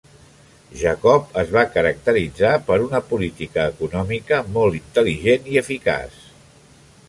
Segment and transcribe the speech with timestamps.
[0.83, 6.21] Jacob es va caracteritzar per una política econòmica molt intel·ligent i eficaç.